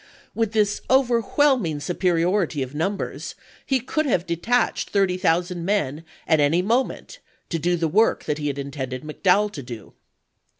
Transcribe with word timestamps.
With 0.33 0.53
this 0.53 0.81
overwhelming 0.89 1.79
superiority 1.79 2.63
of 2.63 2.73
numbers 2.73 3.35
he 3.63 3.79
could 3.79 4.07
have 4.07 4.25
detached 4.25 4.89
thu'ty 4.91 5.15
thousand 5.15 5.63
men 5.63 6.03
at 6.27 6.39
any 6.39 6.63
moment 6.63 7.19
to 7.49 7.59
do 7.59 7.75
the 7.77 7.87
work 7.87 8.23
that 8.23 8.39
he 8.39 8.47
had 8.47 8.57
intended 8.57 9.03
McDowell 9.03 9.51
to 9.51 9.61
do. 9.61 9.93